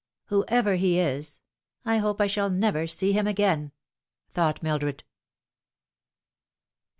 "Whoever 0.31 0.77
he 0.77 0.97
is, 0.99 1.41
I 1.85 1.97
hope 1.99 2.19
I 2.21 2.25
shall 2.25 2.49
never 2.49 2.87
see 2.87 3.11
him 3.11 3.27
again," 3.27 3.71
thought 4.33 4.63
Mildred. 4.63 5.03